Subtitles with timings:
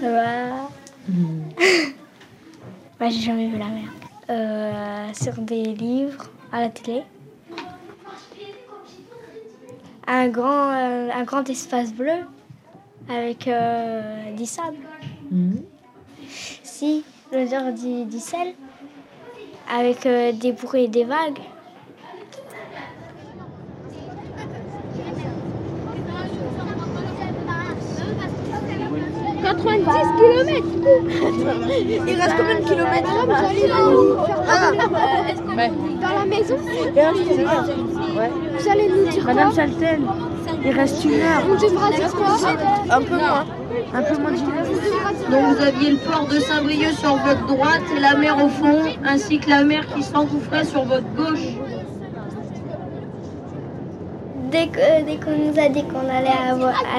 [0.00, 0.70] Bah...
[2.98, 3.90] bah j'ai jamais vu la mer.
[4.30, 7.02] Euh, sur des livres, à la télé.
[10.06, 12.26] Un grand, euh, un grand espace bleu
[13.08, 14.76] avec euh, du sable.
[16.62, 18.54] Si, l'odeur du, du sel
[19.70, 21.38] avec euh, des bruits et des vagues.
[29.56, 29.84] 90
[30.18, 30.66] km
[32.06, 33.10] Il reste combien de kilomètres
[36.00, 36.56] Dans la maison?
[38.58, 40.06] Vous allez nous dire Madame Chalten,
[40.64, 41.42] il reste une heure.
[41.50, 42.36] On devra dire quoi?
[42.90, 43.44] Un peu moins.
[43.94, 44.66] Un peu moins d'une heure.
[45.30, 48.82] Donc vous aviez le port de Saint-Brieuc sur votre droite et la mer au fond,
[49.04, 51.56] ainsi que la mer qui s'engouffrait sur votre gauche.
[54.50, 56.38] Dès que- dès qu'on nous a dit qu'on allait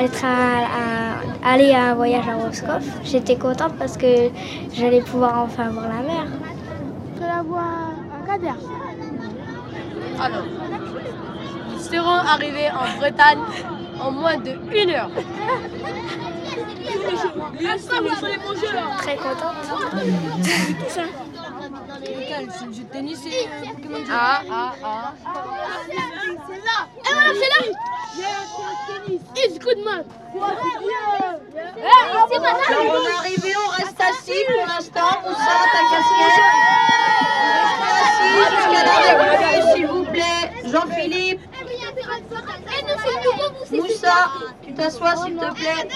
[0.05, 4.30] être à- à- aller à un voyage à Roscoff, j'étais contente parce que
[4.74, 6.26] j'allais pouvoir enfin voir la mer.
[7.18, 8.54] Je la vois à Kader.
[10.20, 10.46] Alors,
[11.72, 13.40] nous serons arrivés en Bretagne
[14.02, 15.10] en moins de une heure.
[19.02, 19.55] Très contente.
[24.10, 25.13] Ah, ah, ah.
[26.99, 27.68] Eh madame, c'est là
[29.35, 30.04] It's good man
[32.82, 35.12] on est arrivé, on reste assis pour l'instant.
[35.26, 36.41] Moussa, ta casquette.
[38.04, 40.46] Assis jusqu'à l'arrivée, s'il vous plaît.
[40.66, 41.41] Jean-Philippe,
[43.72, 44.32] Moussa,
[44.63, 45.88] tu t'assois s'il te plaît.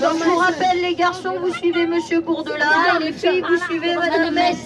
[0.00, 3.94] Donc je vous rappelle les garçons, vous suivez Monsieur Bourdelin et les filles, vous suivez
[3.96, 4.58] Madame Metz.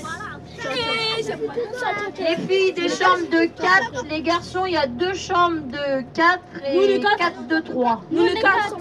[2.18, 6.38] Les filles des chambres de 4, les garçons, il y a deux chambres de 4
[6.72, 8.02] et 4 de 3.
[8.10, 8.76] Nous les quatre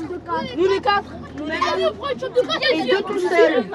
[0.57, 1.13] Nous les quatre
[2.73, 3.65] Et deux tout seuls.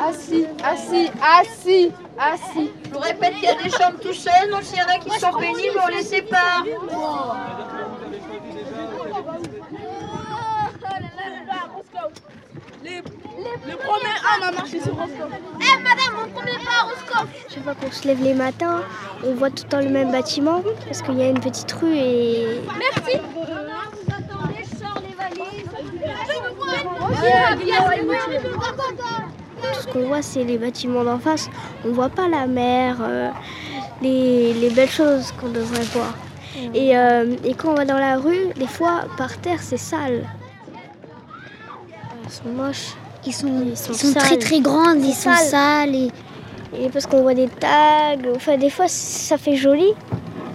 [0.00, 2.70] Assis, assis, assis, assis.
[2.84, 4.98] Je vous répète qu'il y a des chambres tout seuls, donc s'il y en a
[4.98, 6.64] qui sont pénibles, on les sépare.
[13.66, 15.30] Le premier homme a marché sur Roscoff
[15.60, 18.82] Eh madame, mon premier pas à Roscoff Chaque fois qu'on se lève les matins,
[19.24, 21.94] on voit tout le temps le même bâtiment parce qu'il y a une petite rue
[21.96, 23.18] et Merci
[29.62, 31.48] tout ce qu'on voit c'est les bâtiments d'en face.
[31.84, 33.30] On voit pas la mer, euh,
[34.00, 36.14] les, les belles choses qu'on devrait voir.
[36.74, 40.26] Et, euh, et quand on va dans la rue, des fois par terre c'est sale.
[42.24, 42.94] Elles sont moches.
[43.24, 44.14] Ils sont, ils sont, sales.
[44.22, 45.48] très très grandes, ils C'est sont sale.
[45.48, 46.10] sales et
[46.84, 49.92] Et parce qu'on voit des tags, enfin des fois ça fait joli,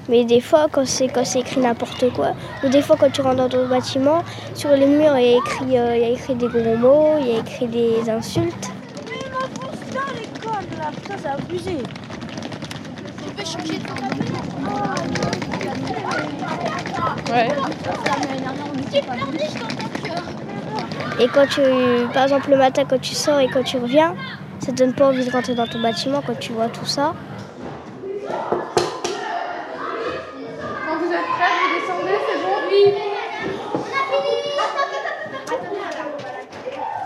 [0.09, 2.33] mais des fois quand c'est quand c'est écrit n'importe quoi,
[2.63, 4.23] ou des fois quand tu rentres dans ton bâtiment,
[4.53, 7.13] sur les murs il y a écrit, euh, il y a écrit des gros mots,
[7.21, 8.71] il y a écrit des insultes.
[17.29, 17.49] Ouais.
[21.19, 21.61] Et quand tu,
[22.13, 24.15] par exemple le matin quand tu sors et quand tu reviens,
[24.59, 27.13] ça te donne pas envie de rentrer dans ton bâtiment quand tu vois tout ça.
[28.27, 28.35] Quand
[30.97, 32.93] vous êtes prêts, vous descendez, c'est bon Oui.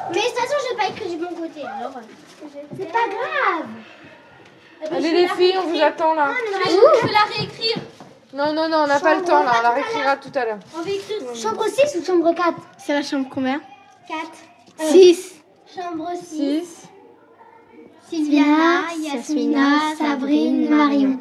[0.10, 1.62] Mais de toute façon, je vais pas écrire du bon côté.
[1.62, 1.94] Alors,
[2.78, 3.66] c'est pas grave.
[4.94, 6.32] Allez les filles, on vous attend là.
[6.66, 7.78] Je vais la réécrire
[8.34, 10.60] Non, non, non, on n'a pas le temps là, on la réécrira tout à l'heure.
[10.76, 13.62] On va écrire chambre 6 ou chambre 4 C'est la chambre combien?
[14.12, 14.92] 4.
[14.92, 15.42] 6
[15.74, 16.28] Chambre 6.
[16.28, 16.88] 6.
[18.10, 21.18] Sylviana, Yasmina, Sabrine, Marion.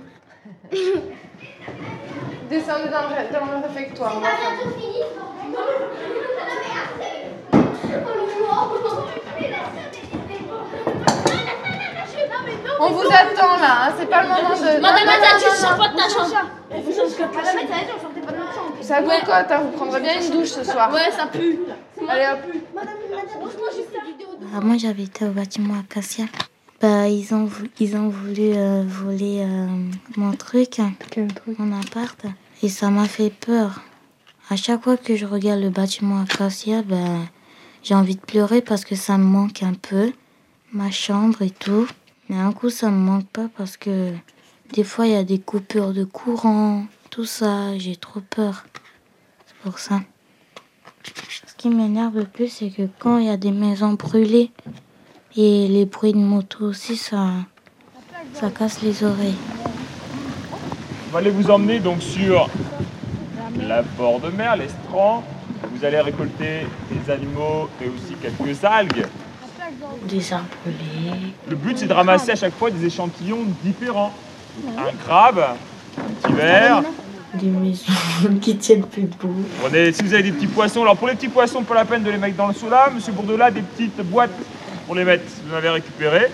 [2.50, 4.14] Descendez dans le, dans le réfectoire.
[4.16, 4.56] on va faire.
[12.80, 14.80] On vous attend là, hein, c'est pas le moment de.
[14.80, 15.78] Madame, Non, non, attends, non, tu non, sors non.
[15.78, 16.28] pas de ta chambre
[18.80, 20.92] Ça cocotte, hein, vous prendrez bien une douche ce soir.
[20.92, 21.60] Ouais, ça pue
[22.08, 22.59] Allez hop.
[24.52, 26.24] Moi, j'avais été au bâtiment Acacia.
[26.80, 27.48] Bah, ils ont,
[27.78, 29.68] ils ont voulu euh, voler euh,
[30.16, 30.80] mon truc,
[31.58, 32.26] mon appart.
[32.62, 33.80] Et ça m'a fait peur.
[34.50, 36.96] À chaque fois que je regarde le bâtiment Acacia, bah,
[37.82, 40.12] j'ai envie de pleurer parce que ça me manque un peu.
[40.72, 41.86] Ma chambre et tout.
[42.28, 44.12] Mais un coup, ça me manque pas parce que
[44.72, 46.86] des fois, il y a des coupures de courant.
[47.10, 48.64] Tout ça, j'ai trop peur.
[49.46, 50.02] C'est pour ça.
[51.02, 54.50] Ce qui m'énerve le plus, c'est que quand il y a des maisons brûlées
[55.36, 57.28] et les bruits de moto aussi, ça,
[58.34, 59.36] ça casse les oreilles.
[61.08, 62.48] On va aller vous emmener donc sur
[63.58, 65.24] la bord de mer, l'estran.
[65.74, 69.06] Vous allez récolter des animaux et aussi quelques algues.
[70.08, 71.34] Des arbelés.
[71.48, 74.12] Le but, c'est de ramasser à chaque fois des échantillons différents.
[74.76, 75.44] Un crabe,
[75.98, 76.82] un petit verre.
[77.34, 77.84] Des maisons
[78.40, 79.44] qui tiennent plus debout.
[79.60, 82.02] Prenez, si vous avez des petits poissons, alors pour les petits poissons, pas la peine
[82.02, 82.90] de les mettre dans le soda.
[82.92, 84.30] Monsieur Bourdelat, des petites boîtes
[84.86, 86.26] pour les mettre, vous en avez récupéré.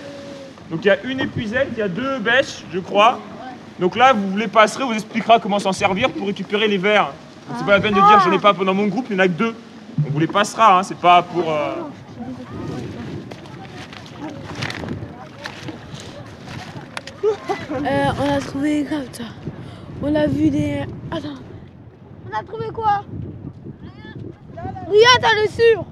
[0.71, 3.19] Donc il y a une épuisette, il y a deux bêches, je crois.
[3.79, 7.11] Donc là, vous les passerez, on vous expliquera comment s'en servir pour récupérer les verres.
[7.47, 9.21] Donc c'est pas la peine de dire j'en ai pas dans mon groupe, il n'y
[9.21, 9.55] en a que deux.
[10.05, 11.51] On vous les passera, hein, c'est pas pour.
[11.51, 11.73] euh,
[17.71, 19.23] Euh, on a trouvé comme ça.
[20.01, 20.81] On a vu des.
[21.11, 21.29] Attends.
[22.31, 23.03] On a trouvé quoi?
[24.89, 25.83] Rien, t'as le sûr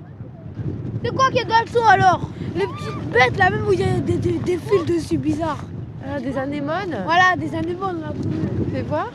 [1.04, 2.30] C'est quoi qui est dans le seau alors?
[2.56, 5.66] Les petites bêtes là, même où il y a des, des- des fils dessus bizarres.
[6.08, 6.96] Ah, des anémones?
[7.04, 8.38] Voilà, des animaux, on a trouvé.
[8.74, 9.08] Fais voir.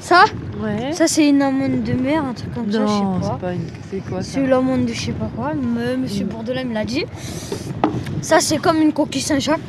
[0.00, 0.24] Ça?
[0.62, 0.92] Ouais.
[0.92, 3.36] Ça, c'est une amande de mer, un truc comme ça, je Non, sais c'est pas.
[3.38, 3.60] pas une.
[3.90, 4.30] C'est quoi ça?
[4.32, 5.52] C'est l'amande de je sais pas quoi.
[5.52, 7.04] M- Monsieur Bourdelin me l'a dit.
[8.20, 9.60] Ça, c'est comme une coquille Saint-Jacques.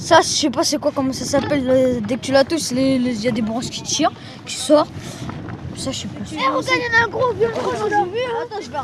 [0.00, 1.68] Ça, je sais pas c'est quoi, comment ça s'appelle.
[1.68, 4.12] euh, Dès que tu la touches, les- les- il y a des branches qui tirent,
[4.46, 4.90] qui sortent.
[5.76, 6.20] Ça, je sais pas.
[6.32, 8.20] Eh, regarde, il y en a un gros, vieux l'a vu.
[8.42, 8.76] Attends, je vais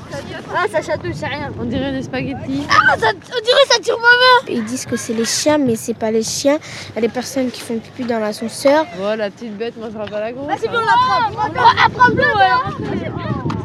[0.54, 1.50] Ah, ça chatouille, c'est rien.
[1.60, 2.66] On dirait des spaghettis.
[2.70, 5.76] Ah, ça, on dirait ça tire ma main Ils disent que c'est les chiens, mais
[5.76, 6.58] c'est pas les chiens.
[6.90, 8.86] Il y a des personnes qui font pipi dans l'ascenseur.
[8.98, 10.46] Oh, la petite bête mangera pas la grosse.
[10.46, 11.86] Vas-y, viens, on l'attrape.
[11.86, 13.10] Attrape-le, ouais.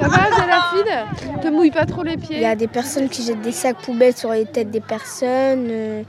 [0.01, 2.39] Ça va, Zélafine Te mouille pas trop les Il pieds.
[2.41, 6.03] y a des personnes qui jettent des sacs poubelles sur les têtes des personnes.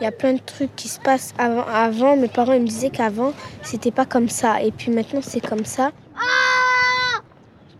[0.00, 1.64] Il y a plein de trucs qui se passent avant.
[1.66, 4.60] Avant, mes parents ils me disaient qu'avant, c'était pas comme ça.
[4.62, 5.92] Et puis maintenant, c'est comme ça.
[6.16, 7.20] Ah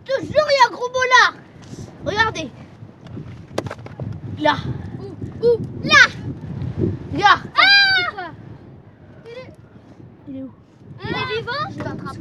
[0.07, 1.39] Je te jure, il y a un gros mot là
[2.05, 2.49] Regardez.
[4.39, 4.55] Là.
[4.99, 6.07] Où Où Là.
[7.17, 8.31] Là Ah.
[10.27, 10.51] Il est où?
[11.03, 11.69] Il est vivant?
[11.71, 12.17] Je l'attrape.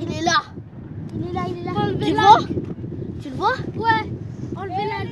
[0.00, 0.42] Il est là.
[1.14, 1.72] Il est là, il est là.
[1.98, 2.38] Tu le vois?
[3.22, 3.54] Tu le vois?
[3.76, 4.12] Ouais.
[4.56, 5.04] Enlevez-la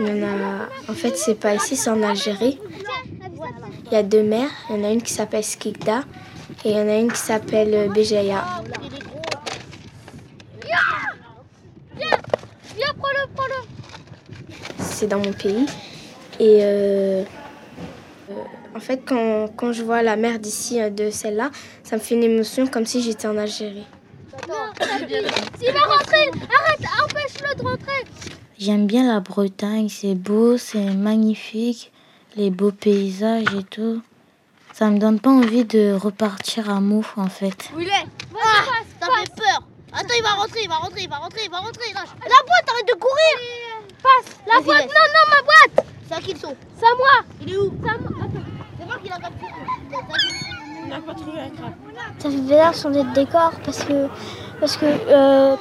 [0.00, 2.58] En fait, c'est pas ici, c'est en Algérie.
[3.86, 4.50] Il y a deux mères.
[4.70, 6.04] Il y en a une qui s'appelle Skikda
[6.64, 8.44] et il y en a une qui s'appelle euh, Béjaïa.
[14.78, 15.66] C'est dans mon pays.
[16.40, 17.22] Et euh,
[18.30, 18.34] euh,
[18.74, 21.50] en fait, quand, quand je vois la mer d'ici, de celle-là,
[21.84, 23.86] ça me fait une émotion comme si j'étais en Algérie.
[25.58, 28.04] S'il va rentrer Arrête Empêche-le de rentrer
[28.58, 31.92] J'aime bien la Bretagne, c'est beau, c'est magnifique,
[32.34, 34.02] les beaux paysages et tout.
[34.72, 37.70] Ça me donne pas envie de repartir à Mouf en fait.
[37.76, 38.06] Où il est?
[38.34, 38.64] Ah
[39.00, 39.62] Ça fait peur.
[39.92, 42.08] Attends, il va rentrer, il va rentrer, il va rentrer, il va rentrer lâche.
[42.20, 43.38] La boîte, arrête de courir!
[44.02, 44.36] Passe.
[44.46, 45.86] La boîte, non, non, ma boîte!
[46.08, 46.56] C'est à qui le saut?
[46.76, 47.24] C'est à moi!
[47.40, 47.72] Il est où?
[47.80, 48.10] C'est à moi!
[48.24, 48.44] Attends,
[48.76, 49.52] c'est moi qui l'a capturé.
[50.84, 51.72] On n'a pas trouvé un crabe.
[52.18, 54.08] Ça fait bizarre changer de décor parce que,
[54.58, 55.56] parce que euh,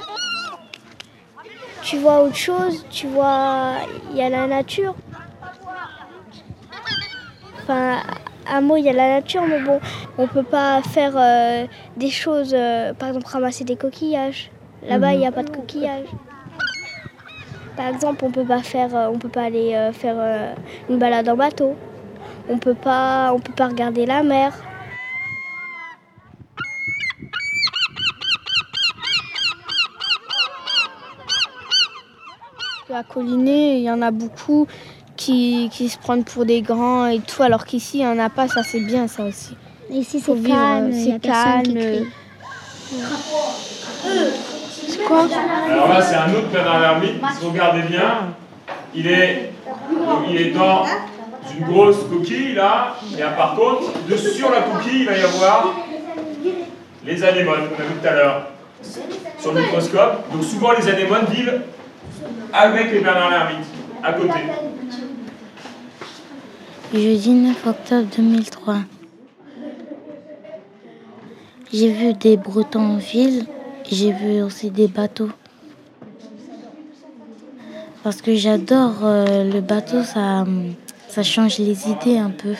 [1.87, 3.75] tu vois autre chose, tu vois,
[4.11, 4.93] il y a la nature.
[7.61, 7.99] Enfin,
[8.45, 9.79] à Meaux, il y a la nature, mais bon,
[10.17, 14.51] on peut pas faire euh, des choses, euh, par exemple ramasser des coquillages.
[14.85, 16.09] Là-bas, il n'y a pas de coquillages.
[17.77, 20.55] Par exemple, on peut pas faire, euh, on peut pas aller faire
[20.89, 21.73] une balade en bateau.
[22.49, 24.51] On peut pas, on peut pas regarder la mer.
[32.93, 34.65] À Collinet, il y en a beaucoup
[35.17, 38.29] qui, qui se prennent pour des grands et tout, alors qu'ici, il n'y en a
[38.29, 39.57] pas, ça c'est bien ça aussi.
[39.89, 42.05] Ici, c'est calme, euh, il y a c'est personne qui calme.
[45.05, 45.33] crie.
[45.69, 47.01] Alors là, c'est un autre canard
[47.41, 48.29] vous regardez bien,
[48.95, 49.51] il est,
[50.29, 50.85] il est dans
[51.57, 52.95] une grosse coquille là.
[53.17, 55.73] Et là, par contre, de, sur la coquille, il va y avoir
[57.05, 58.47] les anémones qu'on a vu tout à l'heure
[59.39, 60.31] sur le microscope.
[60.31, 61.61] Donc souvent, les anémones vivent
[62.53, 63.65] avec les Bernard l'ermite
[64.03, 64.39] à côté.
[66.93, 68.75] Jeudi 9 octobre 2003.
[71.73, 73.45] J'ai vu des Bretons en ville,
[73.91, 75.29] j'ai vu aussi des bateaux.
[78.03, 80.45] Parce que j'adore euh, le bateau, ça,
[81.09, 82.55] ça change les idées un peu.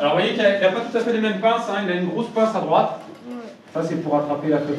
[0.00, 1.94] Alors vous voyez qu'il n'a pas tout à fait les mêmes pinces, hein, il a
[1.94, 3.00] une grosse pince à droite.
[3.72, 4.78] Ça c'est pour attraper la femelle.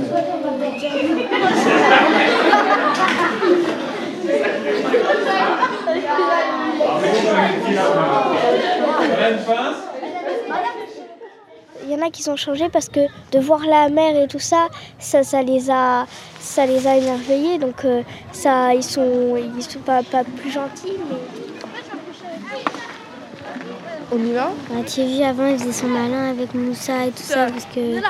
[11.84, 13.00] Il y en a qui sont changés parce que
[13.32, 14.68] de voir la mer et tout ça,
[15.00, 16.06] ça, ça les a,
[16.40, 17.58] ça les a émerveillés.
[17.58, 21.18] Donc euh, ça, ils sont, ils sont pas, pas plus gentils, mais
[24.14, 24.52] On y va?
[24.70, 28.02] Bah, Thierry avant il faisait son malin avec Moussa et tout ça parce que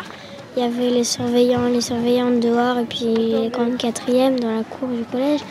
[0.55, 4.63] il y avait les surveillants, les surveillantes dehors et puis les grandes quatrièmes dans la
[4.63, 5.41] cour du collège.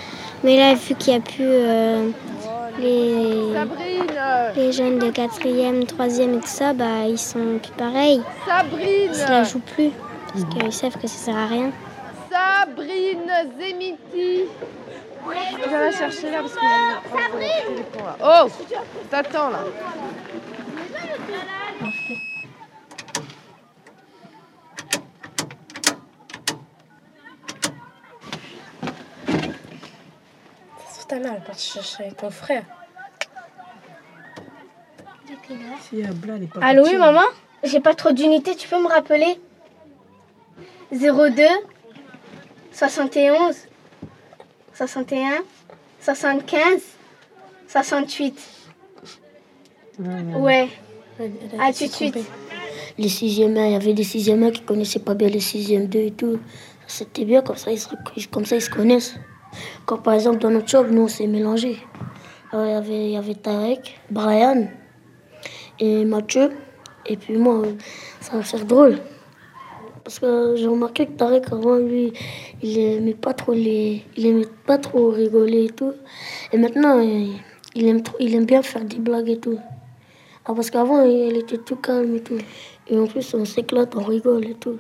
[0.45, 2.11] Mais là vu qu'il n'y a plus euh,
[2.79, 3.53] les,
[4.57, 8.23] les jeunes de quatrième, troisième et tout ça, bah ils sont plus pareils.
[8.47, 9.91] Sabrine Ils la jouent plus
[10.33, 11.71] parce qu'ils savent que ça sert à rien.
[12.31, 14.45] Sabrine Zemiti
[15.65, 17.85] Je vais la chercher là parce qu'il y a Sabrine.
[18.23, 18.49] Oh
[19.11, 19.65] T'attends là
[31.11, 32.63] ta mère, elle part chercher avec ton frère.
[36.61, 37.25] Allô, oui, maman
[37.65, 39.41] J'ai pas trop d'unités, tu peux me rappeler
[40.93, 41.43] 02
[42.73, 43.57] 71
[44.75, 45.43] 61
[46.01, 46.81] 75
[47.67, 48.39] 68
[49.99, 50.69] Ouais.
[51.59, 52.19] À tout de suite.
[52.97, 56.11] Les sixièmes, il y avait des sixièmes qui connaissaient pas bien les sixièmes 2 et
[56.13, 56.39] tout.
[56.87, 57.89] C'était bien, comme ça, ils se,
[58.31, 59.15] comme ça ils se connaissent.
[59.87, 61.79] Comme par exemple dans notre job, nous on s'est mélangés.
[62.53, 64.69] Alors, il y avait, il y avait Tarek, Brian
[65.79, 66.51] et Mathieu.
[67.07, 67.63] Et puis moi,
[68.21, 68.99] ça va faire drôle.
[70.03, 72.13] Parce que j'ai remarqué que Tarek, avant, lui,
[72.63, 75.93] il aimait pas trop, les, il aimait pas trop rigoler et tout.
[76.53, 77.37] Et maintenant, il,
[77.77, 79.59] il aime, trop, il aime bien faire des blagues et tout.
[80.45, 82.39] Ah, parce qu'avant, il était tout calme et tout.
[82.89, 84.79] Et en plus, on s'éclate, on rigole et tout.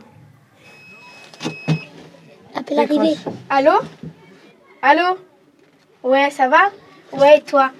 [2.54, 3.14] Appel arrivé.
[3.48, 3.72] Allô?
[4.82, 5.18] Allô?
[6.02, 6.70] Ouais, ça va?
[7.12, 7.70] Ouais, et toi?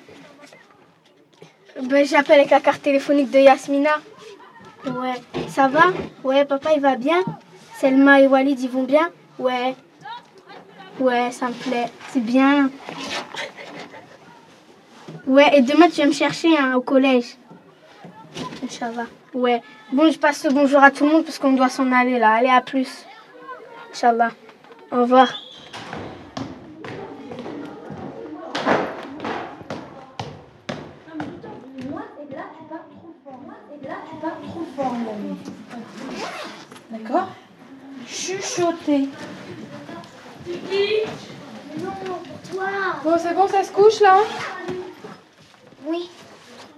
[1.83, 3.95] Ben, J'appelle avec la carte téléphonique de Yasmina.
[4.85, 5.15] Ouais.
[5.49, 5.85] Ça va?
[6.23, 7.23] Ouais, papa, il va bien?
[7.79, 9.11] Selma et Walid, ils vont bien?
[9.39, 9.75] Ouais.
[10.99, 11.87] Ouais, ça me plaît.
[12.11, 12.71] C'est bien.
[15.27, 17.37] Ouais, et demain, tu viens me chercher hein, au collège.
[18.63, 19.07] Inch'Allah.
[19.33, 19.63] Ouais.
[19.91, 22.35] Bon, je passe le bonjour à tout le monde parce qu'on doit s'en aller là.
[22.35, 23.07] Allez, à plus.
[23.91, 24.33] Inch'Allah.
[24.93, 25.33] Au revoir.
[37.11, 37.29] D'accord
[38.07, 39.09] Chuchoter.
[43.05, 44.19] Bon, c'est bon, ça se couche là
[45.87, 46.09] Oui.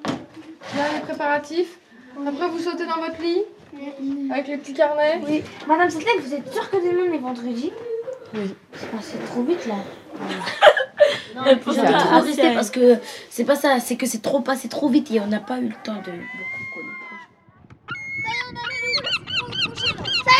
[0.07, 1.79] Là, les préparatifs.
[2.27, 3.43] Après, vous sautez dans votre lit
[4.31, 5.43] Avec les petits carnets Oui.
[5.69, 7.71] Madame Zetlek, vous êtes sûre que demain est vendredi
[8.35, 8.55] Oui.
[8.75, 9.75] C'est passé trop vite là.
[11.35, 12.99] Non, trop resté parce que
[13.31, 15.69] c'est pas ça, c'est que c'est trop passé trop vite et on n'a pas eu
[15.69, 16.72] le temps de beaucoup